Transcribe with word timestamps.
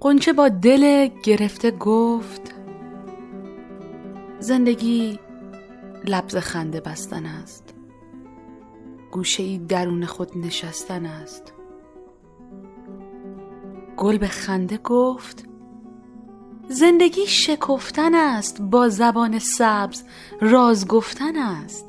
قنچه 0.00 0.32
با 0.32 0.48
دل 0.48 1.08
گرفته 1.22 1.70
گفت 1.70 2.54
زندگی 4.38 5.18
لبز 6.04 6.36
خنده 6.36 6.80
بستن 6.80 7.26
است. 7.26 7.74
گوشه 9.12 9.42
ای 9.42 9.58
درون 9.58 10.06
خود 10.06 10.38
نشستن 10.38 11.06
است. 11.06 11.52
گل 13.96 14.18
به 14.18 14.26
خنده 14.26 14.76
گفت 14.78 15.44
زندگی 16.68 17.26
شکفتن 17.26 18.14
است 18.14 18.62
با 18.62 18.88
زبان 18.88 19.38
سبز 19.38 20.04
راز 20.40 20.88
گفتن 20.88 21.36
است. 21.36 21.88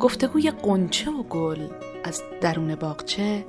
گفتگوی 0.00 0.50
قنچه 0.50 1.10
و 1.10 1.22
گل 1.22 1.68
از 2.04 2.22
درون 2.40 2.74
باغچه 2.74 3.46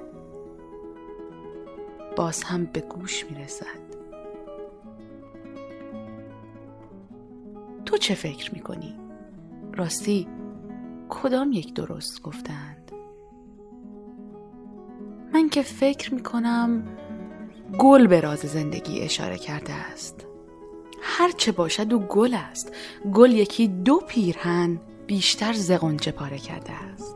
باز 2.16 2.44
هم 2.44 2.66
به 2.66 2.80
گوش 2.80 3.26
می 3.26 3.44
رسد 3.44 3.66
تو 7.86 7.98
چه 7.98 8.16
فکر 8.16 8.54
می 8.54 8.60
کنی؟ 8.60 8.96
راستی 9.74 10.28
کدام 11.10 11.52
یک 11.52 11.74
درست 11.74 12.22
گفتند؟ 12.22 12.92
من 15.34 15.50
که 15.50 15.62
فکر 15.62 16.14
می 16.14 16.24
کنم 16.24 16.84
گل 17.78 18.08
به 18.08 18.22
راز 18.22 18.40
زندگی 18.40 19.00
اشاره 19.00 19.38
کرده 19.38 19.74
است 19.74 20.28
هر 21.02 21.32
چه 21.32 21.52
باشد 21.52 21.94
او 21.94 22.00
گل 22.00 22.34
است 22.34 22.72
گل 23.14 23.32
یکی 23.32 23.68
دو 23.68 24.00
پیرهن 24.08 24.80
بیشتر 25.08 25.54
زغنچه 25.54 26.12
پاره 26.12 26.38
کرده 26.38 26.72
است 26.72 27.16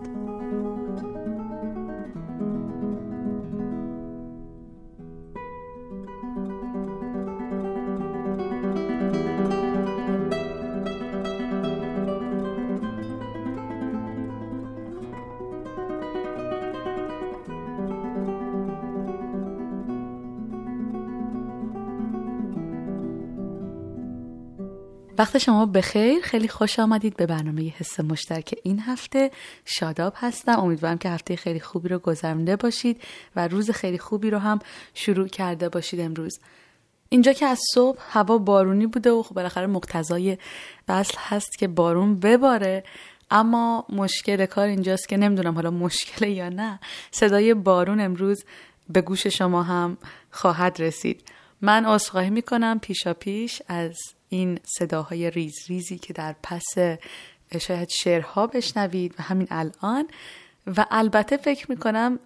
وقت 25.17 25.37
شما 25.37 25.65
بخیر. 25.65 26.21
خیلی 26.21 26.47
خوش 26.47 26.79
آمدید 26.79 27.15
به 27.17 27.25
برنامه 27.25 27.73
حس 27.77 27.99
مشترک 27.99 28.55
این 28.63 28.79
هفته. 28.79 29.31
شاداب 29.65 30.13
هستم. 30.17 30.59
امیدوارم 30.59 30.97
که 30.97 31.09
هفته 31.09 31.35
خیلی 31.35 31.59
خوبی 31.59 31.89
رو 31.89 31.99
گذرنده 31.99 32.55
باشید 32.55 33.01
و 33.35 33.47
روز 33.47 33.71
خیلی 33.71 33.97
خوبی 33.97 34.29
رو 34.29 34.39
هم 34.39 34.59
شروع 34.93 35.27
کرده 35.27 35.69
باشید 35.69 35.99
امروز. 35.99 36.39
اینجا 37.09 37.33
که 37.33 37.45
از 37.45 37.59
صبح 37.73 37.99
هوا 38.09 38.37
بارونی 38.37 38.87
بوده 38.87 39.11
و 39.11 39.23
خب 39.23 39.35
بالاخره 39.35 39.67
مقتضای 39.67 40.37
فصل 40.87 41.17
هست 41.17 41.57
که 41.57 41.67
بارون 41.67 42.19
بباره. 42.19 42.83
اما 43.31 43.85
مشکل 43.89 44.45
کار 44.45 44.67
اینجاست 44.67 45.09
که 45.09 45.17
نمی‌دونم 45.17 45.55
حالا 45.55 45.71
مشکل 45.71 46.27
یا 46.27 46.49
نه. 46.49 46.79
صدای 47.11 47.53
بارون 47.53 47.99
امروز 47.99 48.45
به 48.89 49.01
گوش 49.01 49.27
شما 49.27 49.63
هم 49.63 49.97
خواهد 50.31 50.81
رسید. 50.81 51.21
من 51.61 51.85
عذرخواهی 51.85 52.29
می‌کنم. 52.29 52.79
پیشا 52.79 53.13
پیش 53.13 53.61
از 53.67 53.95
این 54.29 54.59
صداهای 54.63 55.31
ریز 55.31 55.55
ریزی 55.67 55.97
که 55.97 56.13
در 56.13 56.35
پس 56.43 56.65
شاید 57.61 57.89
شعرها 57.89 58.47
بشنوید 58.47 59.15
و 59.19 59.23
همین 59.23 59.47
الان. 59.51 60.07
و 60.77 60.85
البته 60.91 61.37
فکر 61.37 61.71
می‌کنم 61.71 62.19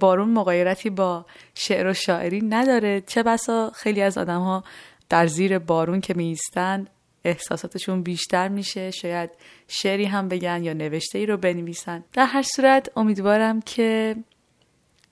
بارون 0.00 0.30
مقایرتی 0.30 0.90
با 0.90 1.26
شعر 1.54 1.86
و 1.86 1.94
شاعری 1.94 2.40
نداره. 2.40 3.00
چه 3.00 3.22
بسا 3.22 3.70
خیلی 3.74 4.02
از 4.02 4.18
آدم 4.18 4.40
ها 4.40 4.64
در 5.08 5.26
زیر 5.26 5.58
بارون 5.58 6.00
که 6.00 6.14
میستن 6.14 6.86
احساساتشون 7.24 8.02
بیشتر 8.02 8.48
میشه. 8.48 8.90
شاید 8.90 9.30
شعری 9.68 10.04
هم 10.04 10.28
بگن 10.28 10.64
یا 10.64 10.72
نوشته 10.72 11.18
ای 11.18 11.26
رو 11.26 11.36
بنویسن. 11.36 12.04
در 12.12 12.26
هر 12.26 12.42
صورت 12.42 12.90
امیدوارم 12.96 13.60
که 13.60 14.16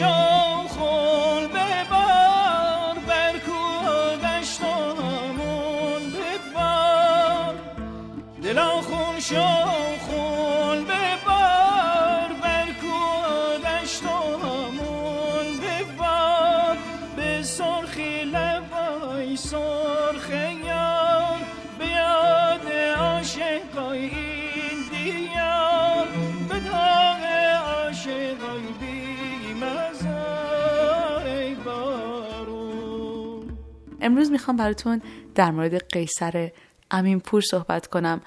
شاخل 0.00 1.46
ببار 1.46 2.98
بر 3.08 3.38
کوه 3.46 4.16
دشتامون 4.16 6.02
ببار 6.12 7.54
دلا 8.42 8.70
خون 8.82 9.20
شاخل 9.20 9.79
امروز 34.02 34.30
می‌خوام 34.30 34.56
براتون 34.56 35.02
در 35.34 35.50
مورد 35.50 35.92
قیصر 35.92 36.50
امینپور 36.90 37.40
صحبت 37.40 37.86
کنم. 37.86 38.20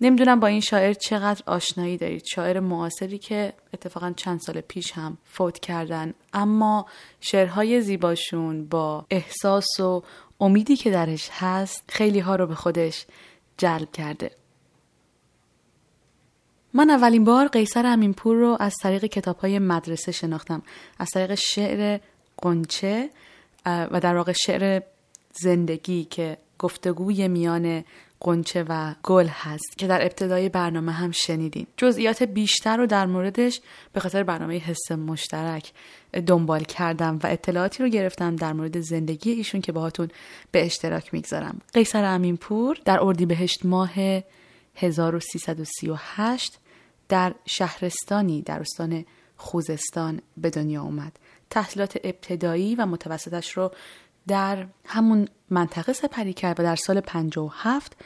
نمی‌دونم 0.00 0.40
با 0.40 0.46
این 0.46 0.60
شاعر 0.60 0.92
چقدر 0.92 1.42
آشنایی 1.46 1.96
دارید. 1.96 2.24
شاعر 2.24 2.60
معاصری 2.60 3.18
که 3.18 3.52
اتفاقا 3.74 4.12
چند 4.16 4.40
سال 4.40 4.60
پیش 4.60 4.92
هم 4.92 5.18
فوت 5.24 5.58
کردن. 5.58 6.14
اما 6.32 6.86
شعرهای 7.20 7.80
زیباشون 7.80 8.66
با 8.66 9.06
احساس 9.10 9.80
و 9.80 10.02
امیدی 10.40 10.76
که 10.76 10.90
درش 10.90 11.28
هست 11.32 11.84
خیلی 11.88 12.20
ها 12.20 12.36
رو 12.36 12.46
به 12.46 12.54
خودش 12.54 13.06
جلب 13.58 13.92
کرده. 13.92 14.30
من 16.74 16.90
اولین 16.90 17.24
بار 17.24 17.48
قیصر 17.48 17.86
امینپور 17.86 18.36
رو 18.36 18.56
از 18.60 18.74
طریق 18.82 19.04
کتاب 19.04 19.38
های 19.38 19.58
مدرسه 19.58 20.12
شناختم. 20.12 20.62
از 20.98 21.10
طریق 21.10 21.34
شعر 21.34 22.00
قنچه 22.36 23.10
و 23.66 24.00
در 24.00 24.16
واقع 24.16 24.32
شعر 24.32 24.82
زندگی 25.32 26.04
که 26.04 26.36
گفتگوی 26.58 27.28
میان 27.28 27.84
قنچه 28.20 28.64
و 28.68 28.94
گل 29.02 29.26
هست 29.26 29.78
که 29.78 29.86
در 29.86 30.02
ابتدای 30.02 30.48
برنامه 30.48 30.92
هم 30.92 31.10
شنیدیم 31.10 31.66
جزئیات 31.76 32.22
بیشتر 32.22 32.76
رو 32.76 32.86
در 32.86 33.06
موردش 33.06 33.60
به 33.92 34.00
خاطر 34.00 34.22
برنامه 34.22 34.58
حس 34.58 34.92
مشترک 34.92 35.72
دنبال 36.26 36.64
کردم 36.64 37.18
و 37.22 37.26
اطلاعاتی 37.26 37.82
رو 37.82 37.88
گرفتم 37.88 38.36
در 38.36 38.52
مورد 38.52 38.80
زندگی 38.80 39.30
ایشون 39.30 39.60
که 39.60 39.72
باهاتون 39.72 40.08
به 40.50 40.66
اشتراک 40.66 41.14
می‌گذارم. 41.14 41.60
قیصر 41.72 42.04
امینپور 42.04 42.78
در 42.84 43.00
اردیبهشت 43.00 43.66
ماه 43.66 43.94
1338 44.76 46.58
در 47.08 47.34
شهرستانی 47.46 48.42
در 48.42 48.60
استان 48.60 49.04
خوزستان 49.36 50.20
به 50.36 50.50
دنیا 50.50 50.82
اومد 50.82 51.18
تحصیلات 51.50 51.98
ابتدایی 52.04 52.74
و 52.74 52.86
متوسطش 52.86 53.52
رو 53.52 53.72
در 54.28 54.66
همون 54.84 55.28
منطقه 55.50 55.92
سپری 55.92 56.32
کرد 56.32 56.60
و 56.60 56.62
در 56.62 56.76
سال 56.76 57.00
57 57.00 57.96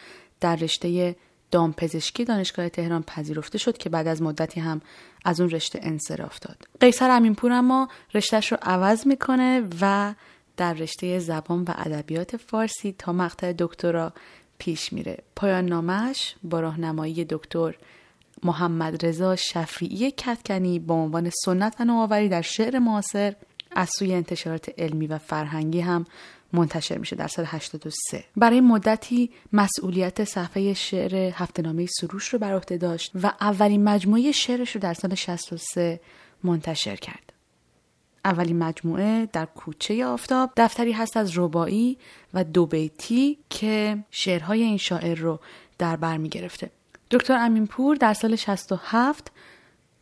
در 0.40 0.56
رشته 0.56 1.16
دامپزشکی 1.50 2.24
دانشگاه 2.24 2.68
تهران 2.68 3.02
پذیرفته 3.02 3.58
شد 3.58 3.78
که 3.78 3.88
بعد 3.88 4.08
از 4.08 4.22
مدتی 4.22 4.60
هم 4.60 4.80
از 5.24 5.40
اون 5.40 5.50
رشته 5.50 5.80
انصراف 5.82 6.38
داد. 6.38 6.68
قیصر 6.80 7.10
امینپور 7.10 7.52
اما 7.52 7.88
رشتهش 8.14 8.52
رو 8.52 8.58
عوض 8.62 9.06
می‌کنه 9.06 9.68
و 9.80 10.14
در 10.56 10.74
رشته 10.74 11.18
زبان 11.18 11.62
و 11.62 11.72
ادبیات 11.76 12.36
فارسی 12.36 12.94
تا 12.98 13.12
مقطع 13.12 13.52
دکترا 13.52 14.12
پیش 14.58 14.92
میره. 14.92 15.18
پایان 15.36 15.66
نامش 15.66 16.34
با 16.42 16.60
راهنمایی 16.60 17.24
دکتر 17.24 17.74
محمد 18.42 19.06
رضا 19.06 19.36
شفیعی 19.36 20.10
کتکنی 20.10 20.78
با 20.78 20.94
عنوان 20.94 21.30
سنت 21.44 21.76
و 21.80 21.84
نوآوری 21.84 22.28
در 22.28 22.42
شعر 22.42 22.78
معاصر 22.78 23.34
از 23.70 23.90
سوی 23.98 24.14
انتشارات 24.14 24.70
علمی 24.78 25.06
و 25.06 25.18
فرهنگی 25.18 25.80
هم 25.80 26.06
منتشر 26.52 26.98
میشه 26.98 27.16
در 27.16 27.28
سال 27.28 27.44
83 27.48 28.24
برای 28.36 28.60
مدتی 28.60 29.30
مسئولیت 29.52 30.24
صفحه 30.24 30.74
شعر 30.74 31.14
هفتهنامه 31.14 31.86
سروش 31.86 32.28
رو 32.28 32.38
بر 32.38 32.54
عهده 32.54 32.76
داشت 32.76 33.12
و 33.22 33.32
اولین 33.40 33.84
مجموعه 33.84 34.32
شعرش 34.32 34.74
رو 34.74 34.80
در 34.80 34.94
سال 34.94 35.14
63 35.14 36.00
منتشر 36.44 36.96
کرد 36.96 37.32
اولین 38.24 38.58
مجموعه 38.58 39.26
در 39.32 39.44
کوچه 39.44 40.04
آفتاب 40.06 40.50
دفتری 40.56 40.92
هست 40.92 41.16
از 41.16 41.38
ربایی 41.38 41.98
و 42.34 42.44
دو 42.44 42.66
بیتی 42.66 43.38
که 43.50 44.04
شعرهای 44.10 44.62
این 44.62 44.76
شاعر 44.76 45.18
رو 45.18 45.40
در 45.78 45.96
بر 45.96 46.16
می 46.16 46.28
گرفته. 46.28 46.70
دکتر 47.10 47.34
امینپور 47.34 47.96
در 47.96 48.14
سال 48.14 48.36
67 48.36 49.32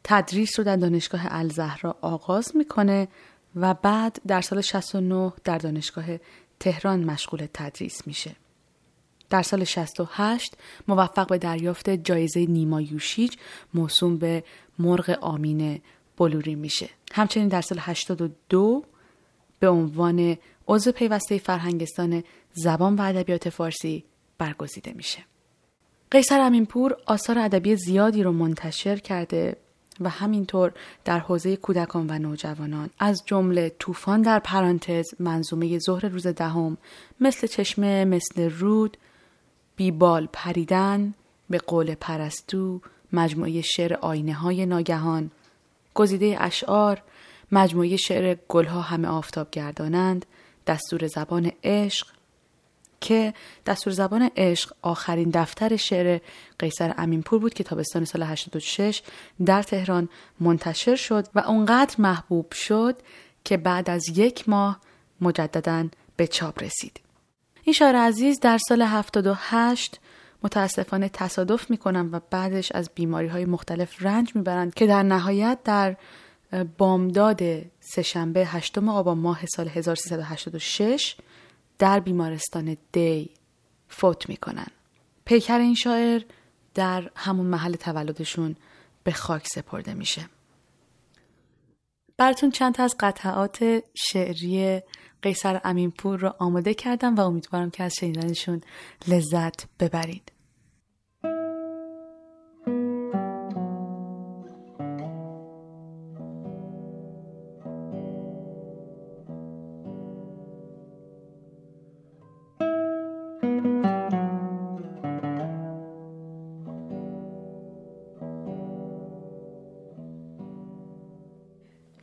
تدریس 0.05 0.58
رو 0.58 0.64
در 0.64 0.76
دانشگاه 0.76 1.20
الزهرا 1.31 1.96
آغاز 2.00 2.56
می‌کنه 2.56 3.08
و 3.56 3.75
بعد 3.75 4.20
در 4.26 4.40
سال 4.40 4.60
69 4.60 5.32
در 5.44 5.58
دانشگاه 5.58 6.05
تهران 6.60 7.05
مشغول 7.05 7.46
تدریس 7.55 8.06
میشه. 8.06 8.37
در 9.31 9.43
سال 9.43 9.64
68 9.64 10.56
موفق 10.88 11.28
به 11.28 11.38
دریافت 11.38 11.90
جایزه 11.90 12.46
نیما 12.46 12.81
یوشیج 12.81 13.37
موسوم 13.75 14.19
به 14.19 14.44
مرغ 14.78 15.19
آمین 15.20 15.81
بلوری 16.16 16.55
میشه. 16.55 16.90
همچنین 17.12 17.49
در 17.49 17.60
سال 17.60 17.78
82 17.81 18.84
به 19.58 19.69
عنوان 19.69 20.37
عضو 20.69 20.93
پیوسته 20.93 21.38
فرهنگستان 21.38 22.25
زبان 22.52 22.94
و 22.94 23.02
ادبیات 23.02 23.49
فارسی 23.49 24.05
برگزیده 24.38 24.93
میشه. 24.93 25.25
قیصر 26.10 26.40
امینپور 26.40 26.96
آثار 27.06 27.38
ادبی 27.38 27.76
زیادی 27.76 28.22
رو 28.22 28.32
منتشر 28.32 28.96
کرده 28.96 29.56
و 30.00 30.08
همینطور 30.08 30.72
در 31.05 31.19
حوزه 31.19 31.56
کودکان 31.56 32.10
و 32.10 32.19
نوجوانان. 32.19 32.90
از 32.99 33.22
جمله 33.26 33.72
طوفان 33.78 34.22
در 34.22 34.38
پرانتز 34.38 35.14
منظومه 35.20 35.78
ظهر 35.78 36.06
روز 36.06 36.26
دهم 36.26 36.76
مثل 37.20 37.46
چشمه 37.46 38.05
مثل 38.05 38.50
رود 38.50 38.96
بیبال 39.76 40.28
پریدن 40.32 41.14
به 41.50 41.58
قول 41.58 41.94
پرستو 41.94 42.81
مجموعه 43.12 43.60
شعر 43.60 43.94
آینه 43.94 44.34
های 44.34 44.66
ناگهان 44.66 45.31
گزیده 45.94 46.37
اشعار 46.40 47.02
مجموعه 47.52 47.96
شعر 47.96 48.37
گلها 48.49 48.81
همه 48.81 49.08
آفتاب 49.08 49.50
گردانند 49.50 50.26
دستور 50.66 51.06
زبان 51.06 51.52
عشق 51.64 52.06
که 53.00 53.34
دستور 53.66 53.92
زبان 53.92 54.30
عشق 54.36 54.72
آخرین 54.82 55.30
دفتر 55.34 55.76
شعر 55.76 56.20
قیصر 56.58 56.94
امینپور 56.98 57.38
بود 57.38 57.54
که 57.54 57.64
تابستان 57.64 58.04
سال 58.04 58.22
86 58.22 59.02
در 59.44 59.62
تهران 59.62 60.08
منتشر 60.40 60.96
شد 60.96 61.26
و 61.34 61.38
اونقدر 61.38 61.94
محبوب 61.98 62.52
شد 62.52 62.96
که 63.44 63.56
بعد 63.56 63.90
از 63.90 64.18
یک 64.18 64.48
ماه 64.48 64.80
مجددا 65.20 65.88
به 66.16 66.26
چاپ 66.26 66.62
رسید. 66.62 67.00
این 67.64 67.72
شاعر 67.72 67.96
عزیز 67.96 68.40
در 68.40 68.58
سال 68.58 68.82
78 68.82 70.00
متاسفانه 70.42 71.08
تصادف 71.08 71.70
می‌کنن 71.70 72.08
و 72.12 72.20
بعدش 72.30 72.72
از 72.72 72.90
بیماری 72.94 73.26
های 73.28 73.44
مختلف 73.44 74.02
رنج 74.02 74.36
می‌برند 74.36 74.74
که 74.74 74.86
در 74.86 75.02
نهایت 75.02 75.58
در 75.64 75.96
بامداد 76.78 77.42
سهشنبه 77.80 78.46
هشتم 78.46 78.88
آبان 78.88 79.18
ماه 79.18 79.46
سال 79.46 79.68
1386 79.68 81.16
در 81.78 82.00
بیمارستان 82.00 82.76
دی 82.92 83.30
فوت 83.88 84.28
می‌کنن. 84.28 84.66
پیکر 85.25 85.58
این 85.58 85.75
شاعر 85.75 86.22
در 86.75 87.10
همون 87.16 87.46
محل 87.46 87.75
تولدشون 87.75 88.56
به 89.04 89.12
خاک 89.12 89.46
سپرده 89.46 89.94
میشه. 89.94 90.28
براتون 92.16 92.50
چند 92.50 92.75
تا 92.75 92.84
از 92.84 92.96
قطعات 93.00 93.84
شعری 93.94 94.80
قیصر 95.22 95.60
امینپور 95.64 96.19
رو 96.19 96.34
آماده 96.38 96.75
کردم 96.75 97.14
و 97.14 97.20
امیدوارم 97.20 97.70
که 97.70 97.82
از 97.84 97.94
شنیدنشون 97.94 98.60
لذت 99.08 99.64
ببرید. 99.81 100.32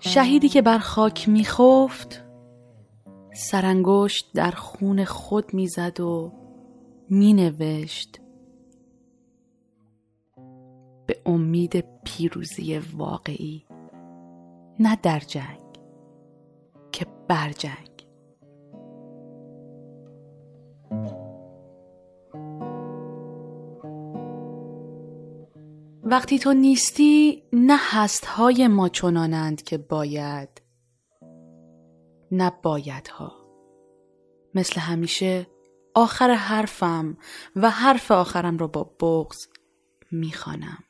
شهیدی 0.05 0.49
که 0.49 0.61
بر 0.61 0.77
خاک 0.77 1.29
میخفت 1.29 2.23
سرانگشت 3.33 4.31
در 4.33 4.51
خون 4.51 5.05
خود 5.05 5.53
می‌زد 5.53 5.99
و 5.99 6.33
مینوشت 7.09 8.21
به 11.07 11.21
امید 11.25 11.85
پیروزی 12.03 12.77
واقعی 12.77 13.65
نه 14.79 14.97
در 15.03 15.19
جنگ 15.19 15.79
که 16.91 17.05
بر 17.27 17.51
جنگ. 17.51 17.94
وقتی 26.15 26.39
تو 26.39 26.53
نیستی 26.53 27.43
نه 27.53 27.77
هستهای 27.79 28.67
ما 28.67 28.89
چنانند 28.89 29.63
که 29.63 29.77
باید 29.77 30.61
نه 32.31 32.51
بایدها. 32.63 33.31
مثل 34.53 34.79
همیشه 34.79 35.47
آخر 35.95 36.31
حرفم 36.31 37.17
و 37.55 37.69
حرف 37.69 38.11
آخرم 38.11 38.57
را 38.57 38.67
با 38.67 38.83
بغز 38.83 39.47
می‌خوانم. 40.11 40.83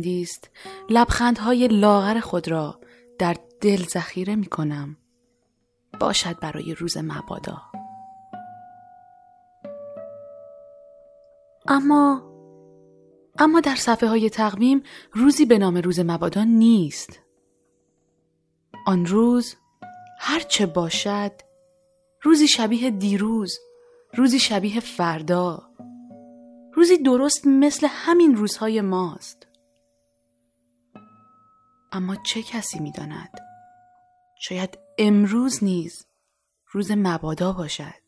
چندیست 0.00 0.50
لبخندهای 0.90 1.68
لاغر 1.68 2.20
خود 2.20 2.48
را 2.48 2.80
در 3.18 3.36
دل 3.60 3.76
ذخیره 3.76 4.36
می 4.36 4.46
کنم 4.46 4.96
باشد 6.00 6.38
برای 6.40 6.74
روز 6.74 6.96
مبادا. 6.96 7.62
اما 11.68 12.30
اما 13.38 13.60
در 13.60 13.74
صفحه 13.74 14.08
های 14.08 14.30
تقویم 14.30 14.82
روزی 15.12 15.44
به 15.44 15.58
نام 15.58 15.76
روز 15.76 16.00
مبادا 16.00 16.44
نیست. 16.44 17.20
آن 18.86 19.06
روز 19.06 19.56
هرچه 20.18 20.66
باشد 20.66 21.32
روزی 22.22 22.48
شبیه 22.48 22.90
دیروز 22.90 23.58
روزی 24.14 24.38
شبیه 24.38 24.80
فردا 24.80 25.70
روزی 26.74 26.98
درست 26.98 27.46
مثل 27.46 27.86
همین 27.90 28.36
روزهای 28.36 28.80
ماست. 28.80 29.49
اما 31.92 32.16
چه 32.16 32.42
کسی 32.42 32.78
می‌داند؟ 32.78 33.40
شاید 34.40 34.78
امروز 34.98 35.64
نیز 35.64 36.06
روز 36.70 36.90
مبادا 36.96 37.52
باشد. 37.52 38.00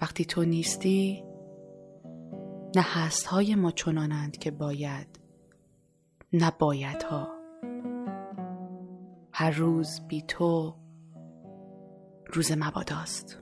وقتی 0.00 0.24
تو 0.24 0.44
نیستی 0.44 1.24
نه 2.76 2.84
های 3.28 3.54
ما 3.54 3.70
چنانند 3.70 4.36
که 4.36 4.50
باید 4.50 5.20
نه 6.32 6.52
بایدها. 6.58 7.28
هر 9.32 9.50
روز 9.50 10.00
بی 10.08 10.22
تو 10.22 10.76
روز 12.26 12.52
مباداست. 12.52 13.41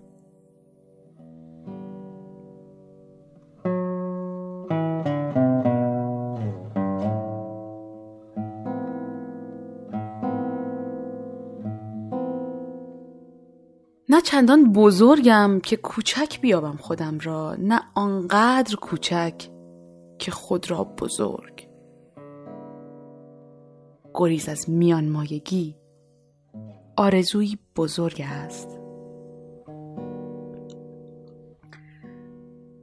چندان 14.40 14.72
بزرگم 14.72 15.60
که 15.62 15.76
کوچک 15.76 16.40
بیابم 16.40 16.76
خودم 16.76 17.18
را 17.18 17.56
نه 17.58 17.80
آنقدر 17.94 18.76
کوچک 18.76 19.48
که 20.18 20.30
خود 20.30 20.70
را 20.70 20.84
بزرگ 20.84 21.68
گریز 24.14 24.48
از 24.48 24.70
میان 24.70 25.08
مایگی 25.08 25.76
آرزوی 26.96 27.58
بزرگ 27.76 28.22
است 28.24 28.78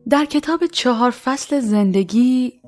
در 0.09 0.25
کتاب 0.25 0.65
چهار 0.65 1.11
فصل 1.11 1.59
زندگی 1.59 2.61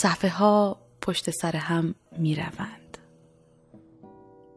صفحه 0.00 0.30
ها 0.30 0.80
پشت 1.02 1.30
سر 1.30 1.56
هم 1.56 1.94
می 2.18 2.34
روند. 2.34 2.98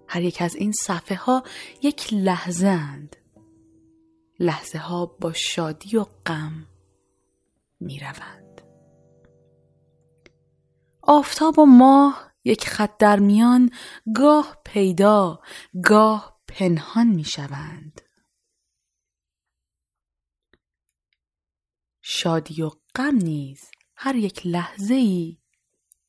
هر 0.08 0.22
یک 0.22 0.42
از 0.42 0.56
این 0.56 0.72
صفحه 0.72 1.18
ها 1.18 1.44
یک 1.82 2.14
لحظه 2.14 2.68
اند. 2.68 3.16
لحظه 4.42 4.78
ها 4.78 5.06
با 5.06 5.34
شادی 5.34 5.98
و 5.98 6.04
غم 6.04 6.68
می 7.80 8.00
روند. 8.00 8.62
آفتاب 11.02 11.60
و 11.60 11.66
ماه 11.66 12.32
یک 12.44 12.68
خط 12.68 12.98
در 12.98 13.20
میان 13.20 13.72
گاه 14.16 14.62
پیدا 14.66 15.42
گاه 15.84 16.42
پنهان 16.48 17.08
می 17.08 17.24
شوند. 17.24 18.02
شادی 22.02 22.62
و 22.62 22.72
غم 22.96 23.16
نیز 23.16 23.62
هر 23.96 24.16
یک 24.16 24.42
لحظه 24.48 24.94
ای 24.94 25.38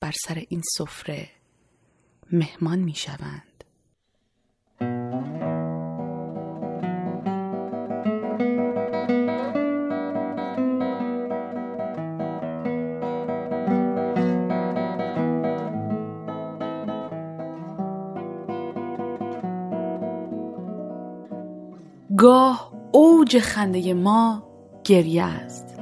بر 0.00 0.12
سر 0.24 0.46
این 0.48 0.62
سفره 0.78 1.30
مهمان 2.32 2.78
می 2.78 2.94
شوند. 2.94 3.51
اوج 23.22 23.38
خنده 23.38 23.94
ما 23.94 24.42
گریه 24.84 25.24
است. 25.24 25.78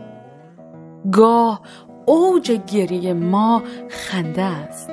گاه 1.12 1.60
اوج 2.06 2.52
گریه 2.52 3.12
ما 3.12 3.62
خنده 3.88 4.42
است. 4.42 4.90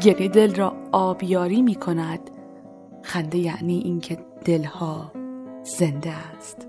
گریه 0.00 0.28
دل 0.28 0.54
را 0.54 0.76
آبیاری 0.92 1.62
می 1.62 1.74
کند. 1.74 2.20
خنده 3.02 3.38
یعنی 3.38 3.78
اینکه 3.78 4.18
دلها 4.44 5.12
زنده 5.62 6.10
است. 6.10 6.68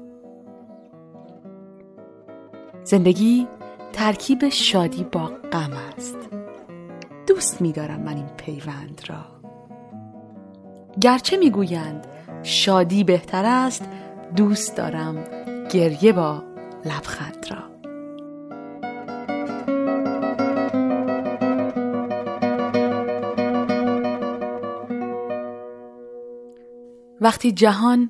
زندگی 2.84 3.48
ترکیب 3.94 4.50
شادی 4.50 5.04
با 5.04 5.32
غم 5.52 5.74
است. 5.98 6.18
دوست 7.28 7.62
می 7.62 7.72
دارم 7.72 8.00
من 8.00 8.16
این 8.16 8.30
پیوند 8.38 9.02
را. 9.08 9.26
گرچه 11.02 11.38
می‌گویند 11.38 12.08
شادی 12.44 13.04
بهتر 13.04 13.46
است 13.46 13.90
دوست 14.36 14.76
دارم 14.78 15.24
گریه 15.72 16.14
با 16.14 16.44
لبخند 16.86 17.46
را. 17.50 17.70
وقتی 27.22 27.52
جهان 27.52 28.10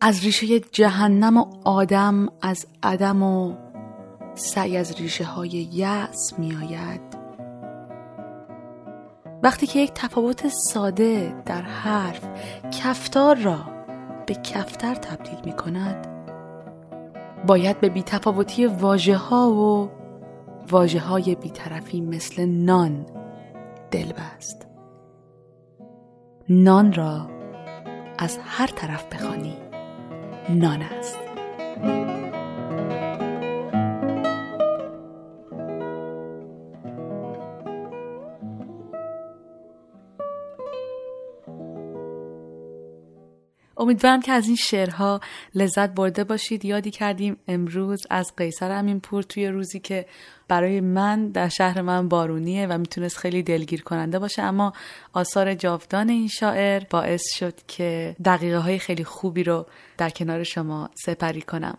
از 0.00 0.24
ریشه 0.24 0.60
جهنم 0.60 1.36
و 1.36 1.46
آدم 1.64 2.28
از 2.42 2.66
عدم 2.82 3.22
و 3.22 3.54
سعی 4.34 4.76
از 4.76 5.00
ریشه 5.00 5.24
های 5.24 5.48
یأس 5.72 6.38
می 6.38 6.56
آید. 6.56 7.00
وقتی 9.42 9.66
که 9.66 9.78
یک 9.78 9.92
تفاوت 9.92 10.48
ساده 10.48 11.42
در 11.46 11.62
حرف 11.62 12.20
کفتار 12.82 13.36
را 13.36 13.75
به 14.26 14.34
کفتر 14.34 14.94
تبدیل 14.94 15.38
می 15.44 15.52
کند. 15.52 16.06
باید 17.46 17.80
به 17.80 17.88
بیتفاوتی 17.88 18.66
واجه 18.66 19.16
ها 19.16 19.50
و 19.50 19.90
واجه 20.70 21.00
های 21.00 21.34
بیطرفی 21.34 22.00
مثل 22.00 22.44
نان 22.44 23.06
دل 23.90 24.12
بست. 24.12 24.66
نان 26.48 26.92
را 26.92 27.30
از 28.18 28.38
هر 28.44 28.66
طرف 28.66 29.06
بخوانی 29.14 29.56
نان 30.48 30.82
است. 30.82 31.18
امیدوارم 43.86 44.20
که 44.20 44.32
از 44.32 44.46
این 44.46 44.56
شعرها 44.56 45.20
لذت 45.54 45.90
برده 45.90 46.24
باشید. 46.24 46.64
یادی 46.64 46.90
کردیم 46.90 47.36
امروز 47.48 48.00
از 48.10 48.32
قیصر 48.36 48.98
پور 48.98 49.22
توی 49.22 49.48
روزی 49.48 49.80
که 49.80 50.06
برای 50.48 50.80
من 50.80 51.28
در 51.28 51.48
شهر 51.48 51.80
من 51.80 52.08
بارونیه 52.08 52.66
و 52.66 52.78
می‌تونست 52.78 53.16
خیلی 53.16 53.42
دلگیر 53.42 53.82
کننده 53.82 54.18
باشه 54.18 54.42
اما 54.42 54.72
آثار 55.12 55.54
جاودان 55.54 56.08
این 56.08 56.28
شاعر 56.28 56.82
باعث 56.90 57.22
شد 57.34 57.54
که 57.68 58.16
دقیقه 58.24 58.58
های 58.58 58.78
خیلی 58.78 59.04
خوبی 59.04 59.44
رو 59.44 59.66
در 59.98 60.10
کنار 60.10 60.42
شما 60.42 60.90
سپری 61.04 61.42
کنم. 61.42 61.78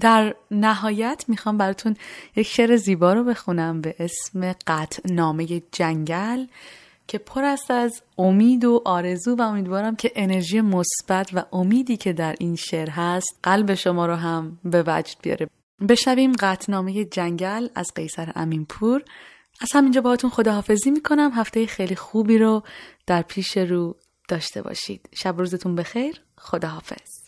در 0.00 0.34
نهایت 0.50 1.24
می‌خوام 1.28 1.58
براتون 1.58 1.96
یک 2.36 2.46
شعر 2.46 2.76
زیبا 2.76 3.12
رو 3.12 3.24
بخونم 3.24 3.80
به 3.80 3.94
اسم 3.98 4.52
قطع 4.66 5.02
نامه 5.12 5.62
جنگل. 5.72 6.44
که 7.08 7.18
پر 7.18 7.44
است 7.44 7.70
از 7.70 8.02
امید 8.18 8.64
و 8.64 8.82
آرزو 8.84 9.36
و 9.36 9.42
امیدوارم 9.42 9.96
که 9.96 10.12
انرژی 10.14 10.60
مثبت 10.60 11.30
و 11.32 11.44
امیدی 11.52 11.96
که 11.96 12.12
در 12.12 12.34
این 12.38 12.56
شعر 12.56 12.90
هست 12.90 13.38
قلب 13.42 13.74
شما 13.74 14.06
رو 14.06 14.14
هم 14.14 14.58
به 14.64 14.84
وجد 14.86 15.16
بیاره. 15.22 15.48
بشنویم 15.88 16.32
قطنامه 16.32 17.04
جنگل 17.04 17.68
از 17.74 17.86
قیصر 17.94 18.32
امینپور. 18.34 19.02
از 19.60 19.68
همینجا 19.72 20.00
باهاتون 20.00 20.30
خداحافظی 20.30 20.90
می‌کنم. 20.90 21.30
هفته 21.34 21.66
خیلی 21.66 21.96
خوبی 21.96 22.38
رو 22.38 22.62
در 23.06 23.22
پیش 23.22 23.56
رو 23.56 23.96
داشته 24.28 24.62
باشید. 24.62 25.08
شب 25.14 25.38
روزتون 25.38 25.74
بخیر. 25.74 26.20
خداحافظ. 26.38 27.24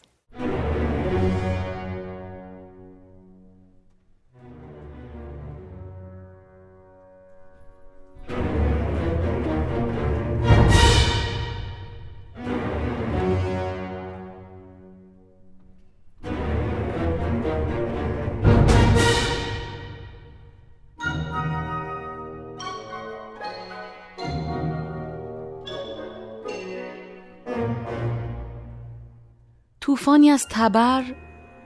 طوفانی 29.87 30.31
از 30.31 30.47
تبر 30.51 31.05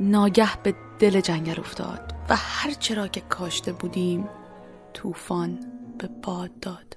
ناگه 0.00 0.62
به 0.62 0.75
دل 0.99 1.21
جنگل 1.21 1.61
افتاد 1.61 2.15
و 2.29 2.37
هر 2.37 2.71
چرا 2.71 3.09
که 3.09 3.21
کاشته 3.21 3.73
بودیم 3.73 4.29
طوفان 4.93 5.61
به 5.99 6.09
باد 6.23 6.61
داد. 6.61 6.97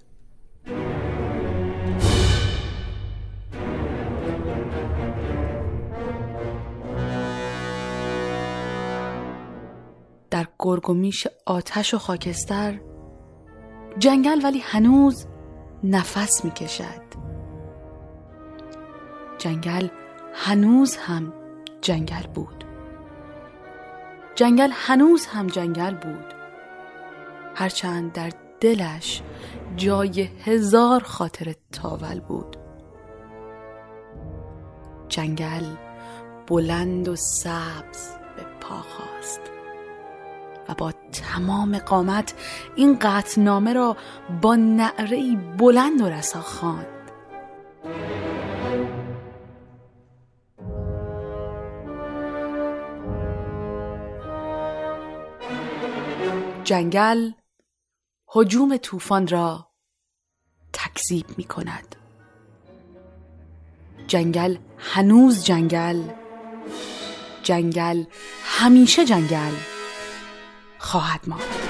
در 10.32 10.48
گرگومیش 10.60 11.28
آتش 11.46 11.94
و 11.94 11.98
خاکستر 11.98 12.80
جنگل 14.00 14.40
ولی 14.44 14.60
هنوز 14.60 15.28
نفس 15.84 16.46
می 16.46 16.52
کشد 16.52 17.04
جنگل 19.38 19.88
هنوز 20.34 20.96
هم 20.96 21.34
جنگل 21.82 22.28
بود. 22.34 22.64
جنگل 24.36 24.70
هنوز 24.74 25.26
هم 25.26 25.48
جنگل 25.48 25.96
بود. 25.96 26.34
هرچند 27.56 28.12
در 28.12 28.32
دلش 28.62 29.22
جای 29.76 30.22
هزار 30.22 31.04
خاطر 31.04 31.54
تاول 31.72 32.20
بود. 32.20 32.58
جنگل 35.10 35.66
بلند 36.48 37.08
و 37.08 37.16
سبز 37.16 38.10
به 38.36 38.44
پا 38.62 38.76
خواست 38.76 39.42
و 40.70 40.74
با 40.74 40.94
تمام 41.12 41.78
قامت 41.78 42.34
این 42.76 43.00
قطنامه 43.02 43.74
را 43.74 43.98
با 44.42 44.56
نعره 44.56 45.36
بلند 45.58 46.02
و 46.02 46.10
رسا 46.10 46.42
خواند 46.42 46.88
جنگل 56.64 57.32
هجوم 58.36 58.78
طوفان 58.78 59.28
را 59.28 59.68
تکذیب 60.74 61.26
می 61.38 61.44
کند 61.44 61.96
جنگل 64.08 64.58
هنوز 64.78 65.44
جنگل 65.44 66.04
جنگل 67.44 68.04
همیشه 68.44 69.06
جنگل 69.06 69.54
خواهد 70.80 71.22
ماند. 71.28 71.63